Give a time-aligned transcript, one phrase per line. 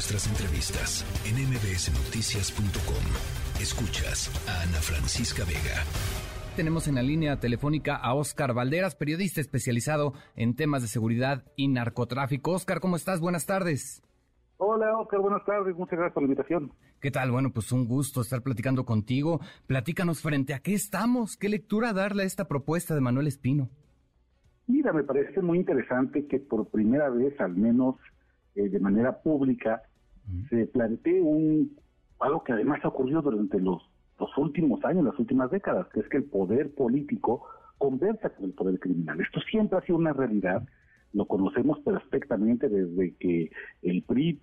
[0.00, 3.04] nuestras entrevistas en mbsnoticias.com.
[3.60, 5.84] Escuchas a Ana Francisca Vega.
[6.56, 11.68] Tenemos en la línea telefónica a Oscar Valderas, periodista especializado en temas de seguridad y
[11.68, 12.52] narcotráfico.
[12.52, 13.20] Oscar, ¿cómo estás?
[13.20, 14.02] Buenas tardes.
[14.56, 15.76] Hola, Oscar, buenas tardes.
[15.76, 16.72] Muchas gracias por la invitación.
[16.98, 17.30] ¿Qué tal?
[17.30, 19.40] Bueno, pues un gusto estar platicando contigo.
[19.66, 23.68] Platícanos frente a qué estamos, qué lectura darle a esta propuesta de Manuel Espino.
[24.66, 27.96] Mira, me parece muy interesante que por primera vez, al menos
[28.54, 29.82] eh, de manera pública,
[30.48, 31.76] se plantee un
[32.20, 33.82] algo que además ha ocurrido durante los,
[34.36, 37.46] últimos años, las últimas décadas, que es que el poder político
[37.78, 39.20] conversa con el poder criminal.
[39.20, 40.62] Esto siempre ha sido una realidad
[41.12, 43.50] lo conocemos perfectamente desde que
[43.82, 44.40] el PRI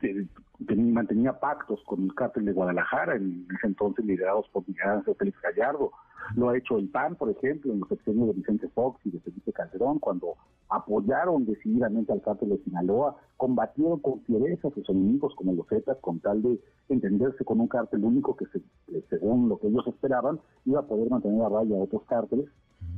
[0.60, 5.92] mantenía pactos con el cártel de Guadalajara, en ese entonces liderados por Miguel Félix Gallardo.
[6.36, 9.20] Lo ha hecho el PAN, por ejemplo, en los secciones de Vicente Fox y de
[9.22, 10.36] Felipe Calderón, cuando
[10.70, 15.98] apoyaron decididamente al cártel de Sinaloa, combatieron con fiereza a sus enemigos como los Zetas
[16.02, 16.60] con tal de
[16.90, 18.46] entenderse con un cártel único que,
[19.10, 22.48] según lo que ellos esperaban, iba a poder mantener a raya a otros cárteles.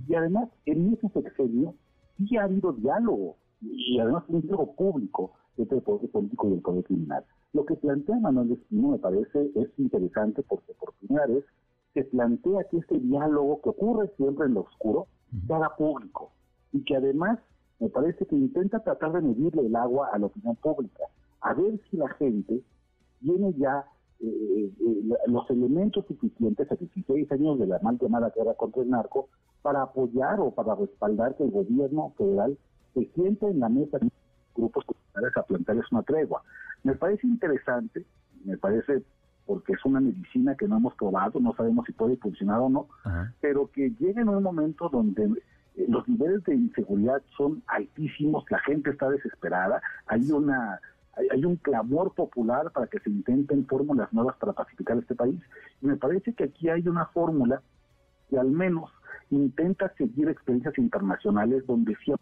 [0.08, 1.76] Y además, en ese sexenio
[2.17, 6.61] sí ha habido diálogo y además un diálogo público entre el poder político y el
[6.61, 7.23] poder criminal.
[7.54, 11.44] Lo que plantea Manuel Espino me parece es interesante porque por primera vez
[11.94, 15.08] se plantea que este diálogo que ocurre siempre en lo oscuro
[15.48, 16.31] se haga público
[16.72, 17.39] y que además
[17.80, 21.04] me parece que intenta tratar de medirle el agua a la opinión pública,
[21.42, 22.62] a ver si la gente
[23.22, 23.86] tiene ya
[24.20, 28.90] eh, eh, los elementos suficientes a 16 años de la mal llamada guerra contra el
[28.90, 29.30] narco
[29.62, 32.58] para apoyar o para respaldar que el gobierno federal
[32.94, 34.10] se sienta en la mesa de
[34.56, 36.44] grupos comunitarios a plantearles una tregua.
[36.84, 38.06] Me parece interesante,
[38.44, 39.04] me parece
[39.46, 42.88] porque es una medicina que no hemos probado, no sabemos si puede funcionar o no,
[43.42, 45.42] pero que llegue en un momento donde eh,
[45.88, 50.80] los niveles de inseguridad son altísimos, la gente está desesperada, hay una
[51.32, 55.40] hay, un clamor popular para que se intenten fórmulas nuevas para pacificar este país.
[55.82, 57.62] Y me parece que aquí hay una fórmula
[58.30, 58.90] que al menos
[59.30, 62.14] intenta seguir experiencias internacionales donde sí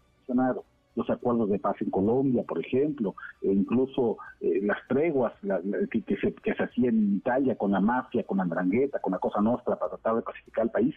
[0.94, 5.32] los acuerdos de paz en Colombia, por ejemplo, e incluso eh, las treguas
[5.90, 9.18] que, se, que se hacían en Italia con la mafia, con la Andrangheta, con la
[9.18, 10.94] Cosa Nostra para tratar de pacificar el país.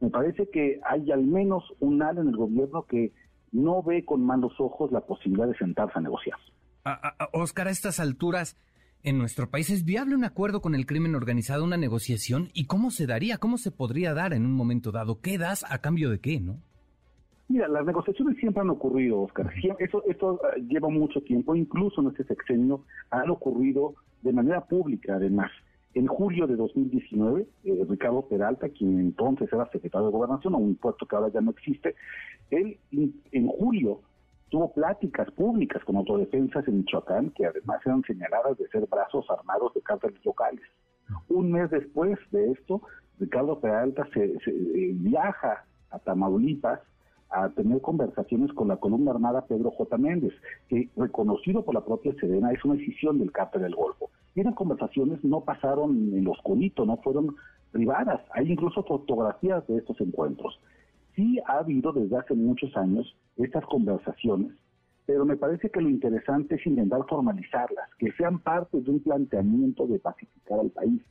[0.00, 3.12] Me parece que hay al menos un ala en el gobierno que
[3.52, 6.38] no ve con malos ojos la posibilidad de sentarse a negociar.
[7.32, 8.56] Oscar, a estas alturas,
[9.02, 12.90] en nuestro país es viable un acuerdo con el crimen organizado, una negociación, y cómo
[12.90, 16.20] se daría, cómo se podría dar en un momento dado, qué das a cambio de
[16.20, 16.60] qué, ¿no?
[17.48, 19.50] Mira, las negociaciones siempre han ocurrido, Oscar.
[19.78, 25.14] Eso, esto eh, lleva mucho tiempo, incluso en este sexenio han ocurrido de manera pública,
[25.14, 25.50] además.
[25.94, 31.06] En julio de 2019, eh, Ricardo Peralta, quien entonces era secretario de Gobernación, un puesto
[31.06, 31.94] que ahora ya no existe,
[32.50, 34.00] él en julio
[34.50, 39.74] tuvo pláticas públicas con autodefensas en Michoacán, que además eran señaladas de ser brazos armados
[39.74, 40.62] de cárteles locales.
[41.28, 42.82] Un mes después de esto,
[43.18, 46.80] Ricardo Peralta se, se eh, viaja a Tamaulipas
[47.30, 49.98] a tener conversaciones con la columna armada Pedro J.
[49.98, 50.32] Méndez,
[50.68, 54.10] que reconocido por la propia Sedena es una decisión del cártel del Golfo.
[54.38, 57.34] Esas conversaciones no pasaron en los oscurito, no fueron
[57.72, 60.60] privadas, hay incluso fotografías de estos encuentros.
[61.16, 64.52] Sí ha habido desde hace muchos años estas conversaciones,
[65.06, 69.88] pero me parece que lo interesante es intentar formalizarlas, que sean parte de un planteamiento
[69.88, 71.02] de pacificar al país.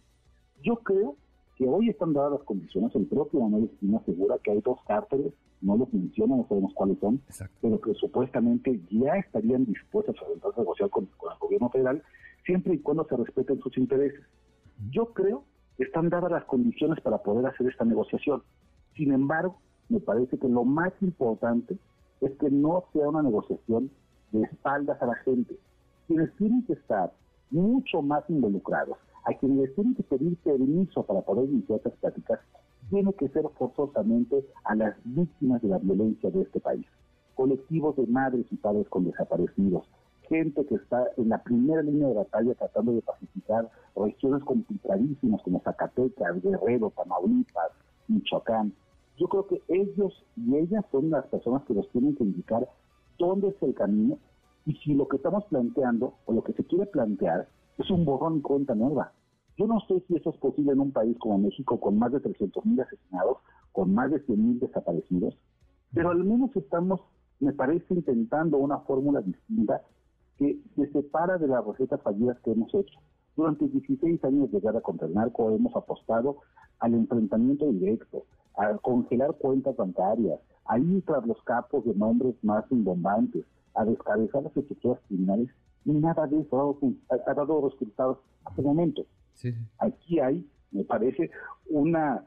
[0.63, 1.17] Yo creo
[1.57, 5.33] que hoy están dadas las condiciones, el propio Manuel Espina asegura que hay dos cárteles,
[5.59, 7.19] no los menciona, no sabemos cuáles son,
[7.61, 12.01] pero que supuestamente ya estarían dispuestos a negociar con, con, el gobierno federal,
[12.47, 14.25] siempre y cuando se respeten sus intereses.
[14.89, 15.43] Yo creo
[15.77, 18.41] que están dadas las condiciones para poder hacer esta negociación.
[18.95, 19.59] Sin embargo,
[19.89, 21.77] me parece que lo más importante
[22.21, 23.91] es que no sea una negociación
[24.31, 25.55] de espaldas a la gente.
[26.07, 27.13] Quienes tienen que estar
[27.51, 32.39] mucho más involucrados a quienes les tienen que pedir permiso para poder iniciar estas pláticas,
[32.89, 36.85] tiene que ser forzosamente a las víctimas de la violencia de este país.
[37.35, 39.85] Colectivos de madres y padres con desaparecidos,
[40.29, 45.61] gente que está en la primera línea de batalla tratando de pacificar regiones complicadísimas como
[45.61, 47.71] Zacatecas, Guerrero, Tamaulipas,
[48.07, 48.73] Michoacán.
[49.17, 52.67] Yo creo que ellos y ellas son las personas que nos tienen que indicar
[53.17, 54.17] dónde es el camino
[54.65, 57.47] y si lo que estamos planteando o lo que se quiere plantear
[57.77, 59.13] es un borrón y cuenta nueva.
[59.57, 62.21] Yo no sé si eso es posible en un país como México con más de
[62.21, 63.37] 300.000 asesinados,
[63.71, 65.35] con más de 100.000 desaparecidos,
[65.93, 67.01] pero al menos estamos,
[67.39, 69.81] me parece, intentando una fórmula distinta
[70.37, 72.99] que se separa de las recetas fallidas que hemos hecho.
[73.35, 76.37] Durante 16 años de guerra contra el narco hemos apostado
[76.79, 78.25] al enfrentamiento directo,
[78.55, 83.45] a congelar cuentas bancarias, a ir tras los capos de nombres más imbombantes,
[83.75, 85.49] a descabezar las estructuras criminales
[85.85, 86.79] y nada de eso
[87.09, 89.05] ha, dado resultados hasta el momento.
[89.77, 91.29] Aquí hay, me parece,
[91.69, 92.25] una,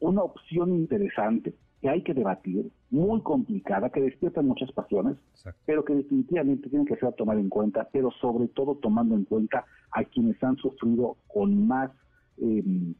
[0.00, 5.18] una opción interesante que hay que debatir, muy complicada, que despierta muchas pasiones,
[5.66, 9.66] pero que definitivamente tiene que ser tomar en cuenta, pero sobre todo tomando en cuenta
[9.92, 11.90] a quienes han sufrido con más,
[12.38, 12.94] em,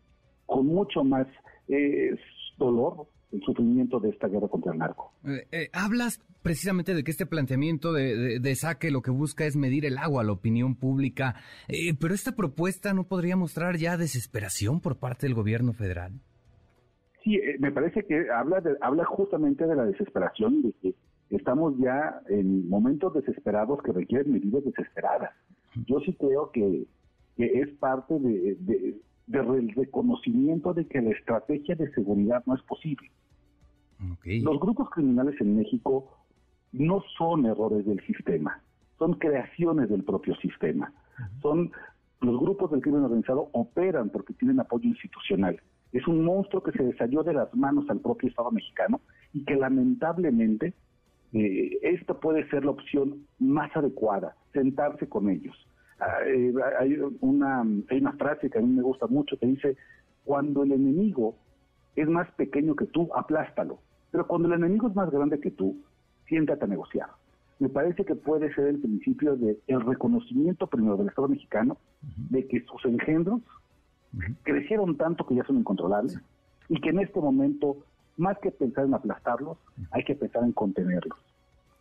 [0.45, 1.27] con mucho más
[1.69, 2.15] eh,
[2.59, 5.15] dolor el sufrimiento de esta guerra contra el narco.
[5.25, 9.87] Eh, eh, hablas precisamente de que este planteamiento de, saque lo que busca es medir
[9.87, 11.37] el agua a la opinión pública,
[11.99, 16.21] pero esta propuesta no podría mostrar ya desesperación por parte del gobierno federal.
[17.25, 20.95] Sí, me parece que habla, habla justamente de la desesperación, de que
[21.31, 25.31] estamos ya en momentos desesperados que requieren medidas desesperadas.
[25.87, 26.87] Yo sí creo que,
[27.37, 28.95] es parte de,
[29.27, 33.11] del reconocimiento de que la estrategia de seguridad no es posible.
[34.25, 36.15] Los grupos criminales en México
[36.73, 38.63] no son errores del sistema,
[38.99, 40.93] son creaciones del propio sistema.
[41.41, 41.73] Son
[42.21, 45.61] los grupos del crimen organizado operan porque tienen apoyo institucional.
[45.95, 49.01] Es un monstruo que se desayó de las manos al propio Estado mexicano
[49.33, 50.75] y que lamentablemente
[51.33, 55.57] eh, esta puede ser la opción más adecuada, sentarse con ellos.
[56.01, 59.77] Ah, eh, hay, una, hay una frase que a mí me gusta mucho que dice,
[60.25, 61.37] cuando el enemigo
[61.95, 63.79] es más pequeño que tú, aplástalo.
[64.11, 65.77] Pero cuando el enemigo es más grande que tú,
[66.27, 67.09] siéntate a negociar.
[67.61, 71.79] Me parece que puede ser el principio del el reconocimiento primero del Estado mexicano
[72.31, 73.43] de que sus engendros
[74.43, 76.21] crecieron tanto que ya son incontrolables
[76.69, 77.79] y que en este momento,
[78.17, 79.59] más que pensar en aplastarlos,
[79.91, 81.19] hay que pensar en contenerlos.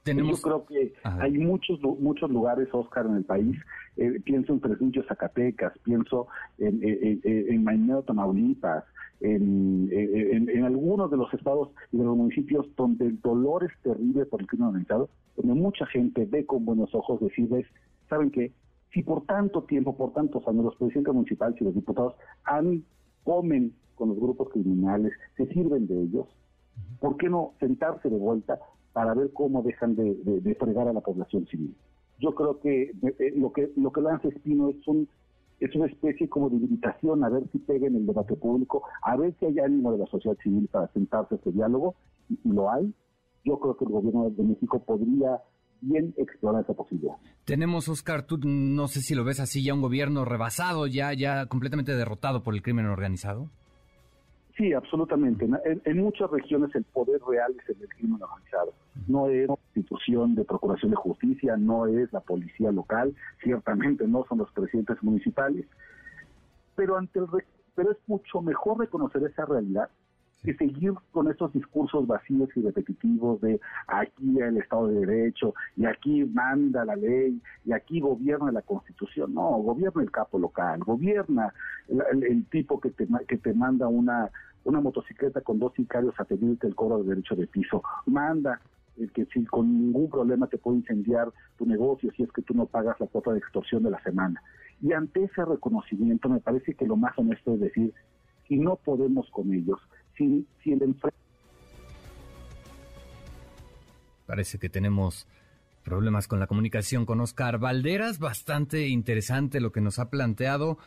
[0.05, 3.57] Yo creo que hay muchos muchos lugares, Oscar, en el país.
[3.95, 6.27] Eh, pienso en Fresnillo, Zacatecas, pienso
[6.57, 8.83] en, en, Tamaulipas,
[9.21, 14.25] en, en, algunos de los estados y de los municipios donde el dolor es terrible
[14.25, 17.65] por el crimen organizado, donde mucha gente ve con buenos ojos decirles,
[18.09, 18.51] ¿saben qué?
[18.93, 22.83] Si por tanto tiempo, por tantos años, los presidentes municipales y los diputados han
[23.23, 26.27] comen con los grupos criminales, se sirven de ellos,
[26.99, 28.59] ¿por qué no sentarse de vuelta
[28.93, 31.75] para ver cómo dejan de, fregar a la población civil.
[32.19, 35.09] Yo creo que eh, lo que lo que lanza Espino es un
[35.59, 39.15] es una especie como de invitación a ver si pega en el debate público, a
[39.17, 41.95] ver si hay ánimo de la sociedad civil para sentarse a este diálogo,
[42.29, 42.93] y si lo hay,
[43.45, 45.41] yo creo que el gobierno de México podría
[45.83, 47.15] bien explorar esa posibilidad.
[47.45, 51.45] Tenemos, Oscar, tú no sé si lo ves así, ya un gobierno rebasado, ya, ya
[51.47, 53.49] completamente derrotado por el crimen organizado.
[54.55, 55.47] Sí, absolutamente.
[55.85, 58.73] En, muchas regiones el poder real es el del crimen organizado.
[59.07, 64.25] No es la institución de procuración de justicia, no es la policía local, ciertamente no
[64.29, 65.65] son los presidentes municipales,
[66.75, 67.25] pero ante el
[67.75, 69.89] pero es mucho mejor reconocer esa realidad
[70.43, 75.85] que seguir con esos discursos vacíos y repetitivos de aquí el Estado de Derecho y
[75.85, 79.33] aquí manda la ley y aquí gobierna la Constitución.
[79.33, 81.53] No, gobierna el capo local, gobierna
[81.87, 84.29] el, tipo que te, que te manda una,
[84.65, 87.81] una motocicleta con dos sicarios a pedirte el cobro de derecho de piso.
[88.05, 88.59] Manda
[88.97, 92.53] el que si con ningún problema te puede incendiar tu negocio si es que tú
[92.53, 94.41] no pagas la cuota de extorsión de la semana.
[94.81, 97.93] Y ante ese reconocimiento me parece que lo más honesto es decir,
[98.47, 99.79] si no podemos con ellos,
[100.17, 100.95] si, el
[104.25, 105.27] Parece que tenemos
[105.83, 108.19] problemas con la comunicación con Oscar Valderas.
[108.19, 110.77] Bastante interesante lo que nos ha planteado.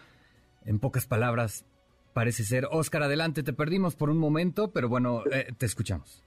[0.64, 1.66] En pocas palabras,
[2.12, 2.66] parece ser.
[2.71, 6.25] Oscar, adelante, te perdimos por un momento, pero bueno, eh, te escuchamos.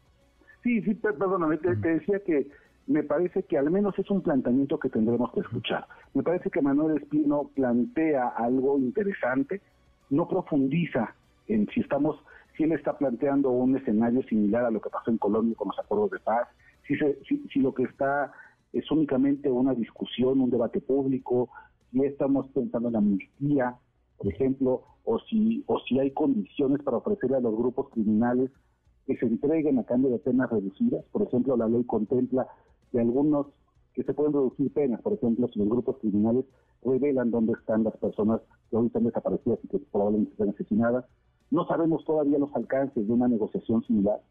[0.64, 2.48] Sí, sí, perdóname, te, decía que
[2.88, 5.88] me parece que al menos es un planteamiento que tendremos que escuchar.
[6.14, 9.62] Me parece que Manuel Espino plantea algo interesante,
[10.10, 11.16] no profundiza
[11.48, 12.18] en si estamos
[12.60, 15.80] si él está planteando un escenario similar a lo que pasó en Colombia con los
[15.80, 16.46] acuerdos de paz,
[16.86, 16.96] si,
[17.54, 18.34] si, lo que está
[18.74, 21.50] es únicamente una discusión, un debate público,
[21.90, 23.78] si estamos pensando en amnistía,
[24.18, 28.52] por ejemplo, o si, o si hay condiciones para ofrecerle a los grupos criminales
[29.08, 31.06] que se entreguen a cambio de penas reducidas.
[31.14, 32.46] Por ejemplo, la ley contempla
[32.92, 33.48] que algunos
[33.94, 36.44] que se pueden reducir penas, por ejemplo, si los grupos criminales
[36.84, 41.06] revelan dónde están las personas que hoy están desaparecidas y que probablemente están asesinadas,
[41.52, 44.22] no sabemos todavía los alcances de una negociación similar,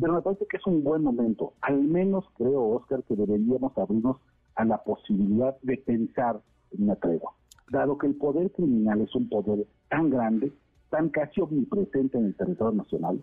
[0.00, 1.52] pero me parece que es un buen momento.
[1.60, 4.16] Al menos creo, Oscar, que deberíamos abrirnos
[4.54, 6.40] a la posibilidad de pensar
[6.72, 7.32] en una tregua.
[7.70, 10.52] Dado que el poder criminal es un poder tan grande,
[10.90, 13.22] tan casi omnipresente en el territorio nacional,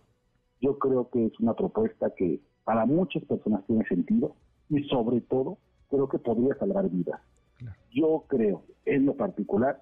[0.62, 4.36] yo creo que es una propuesta que para muchas personas tiene sentido
[4.70, 5.58] y sobre todo
[5.90, 7.20] creo que podría salvar vidas.
[7.92, 9.82] Yo creo, en lo particular,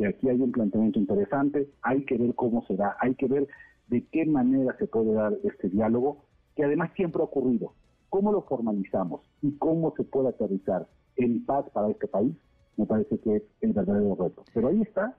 [0.00, 3.46] que aquí hay un planteamiento interesante, hay que ver cómo se da, hay que ver
[3.88, 6.24] de qué manera se puede dar este diálogo,
[6.56, 7.74] que además siempre ha ocurrido,
[8.08, 12.34] cómo lo formalizamos y cómo se puede aterrizar en paz para este país,
[12.78, 14.42] me parece que es el verdadero reto.
[14.54, 15.18] Pero ahí está,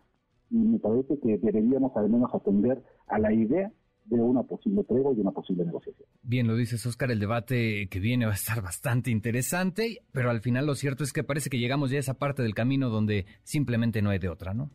[0.49, 3.71] y me parece que deberíamos al menos atender a la idea
[4.05, 6.07] de una posible tregua y una posible negociación.
[6.23, 10.41] Bien, lo dices, Oscar, el debate que viene va a estar bastante interesante, pero al
[10.41, 13.25] final lo cierto es que parece que llegamos ya a esa parte del camino donde
[13.43, 14.69] simplemente no hay de otra, ¿no?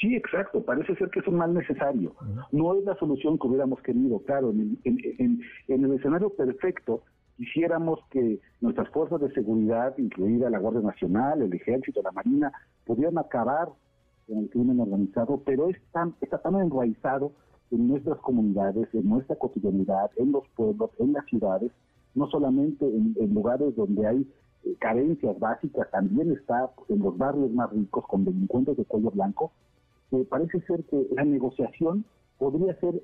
[0.00, 0.64] Sí, exacto.
[0.64, 2.14] Parece ser que es un mal necesario.
[2.52, 4.20] No es la solución que hubiéramos querido.
[4.20, 7.02] Claro, en, en el escenario perfecto,
[7.36, 12.50] quisiéramos que nuestras fuerzas de seguridad, incluida la Guardia Nacional, el Ejército, la Marina,
[12.86, 13.68] pudieran acabar
[14.26, 17.32] con el crimen organizado, pero es tan, está tan enraizado
[17.70, 21.70] en nuestras comunidades, en nuestra cotidianidad, en los pueblos, en las ciudades,
[22.14, 24.26] no solamente en, lugares donde hay
[24.64, 29.52] eh, carencias básicas, también está en los barrios más ricos con delincuentes de cuello blanco,
[30.10, 32.04] que parece ser que la negociación
[32.38, 33.00] podría ser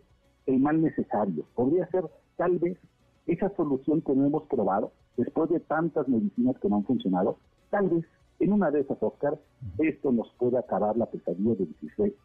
[0.47, 2.05] el mal necesario, podría ser
[2.37, 2.79] tal vez
[3.27, 7.39] esa solución que no hemos probado, después de tantas medicinas que no han funcionado,
[7.71, 8.05] tal vez
[8.39, 9.39] en una de esas, Oscar,
[9.79, 11.67] esto nos puede acabar la pesadilla de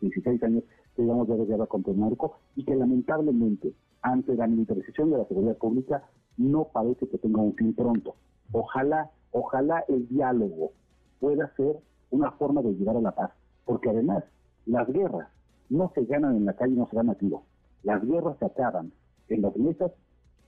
[0.01, 0.63] 16, años
[0.95, 5.25] que llevamos de guerra contra el narco y que lamentablemente, ante la militarización de la
[5.25, 6.03] seguridad pública,
[6.37, 8.15] no parece que tenga un fin pronto.
[8.51, 10.71] Ojalá, ojalá el diálogo
[11.19, 13.31] pueda ser una forma de llegar a la paz,
[13.65, 14.23] porque además
[14.65, 15.29] las guerras
[15.69, 17.43] no se ganan en la calle, no se ganan a tiro.
[17.83, 18.91] Las guerras se acaban
[19.29, 19.91] en las mesas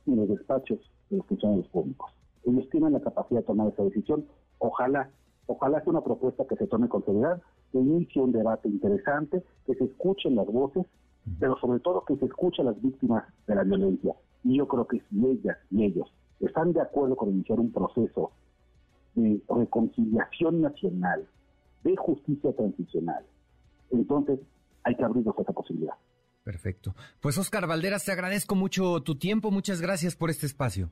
[0.06, 0.80] y en los despachos
[1.10, 2.12] de los funcionarios públicos.
[2.44, 4.26] Ellos tienen la capacidad de tomar esa decisión.
[4.60, 5.10] Ojalá
[5.48, 9.76] Ojalá sea una propuesta que se tome con seriedad, que inicie un debate interesante, que
[9.76, 10.86] se escuchen las voces,
[11.40, 14.16] pero sobre todo que se escuchen las víctimas de la violencia.
[14.44, 16.08] Y yo creo que si ellas y ellos
[16.40, 18.32] están de acuerdo con iniciar un proceso
[19.16, 21.28] de reconciliación nacional,
[21.84, 23.26] de justicia transicional,
[23.92, 24.40] entonces
[24.84, 25.94] hay que abrirnos esa posibilidad.
[26.44, 26.94] Perfecto.
[27.22, 30.90] Pues Oscar Valderas, te agradezco mucho tu tiempo, muchas gracias por este espacio.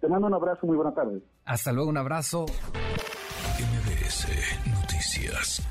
[0.00, 1.20] Te mando un abrazo, muy buena tarde.
[1.44, 2.46] Hasta luego, un abrazo.
[5.20, 5.62] Noticias.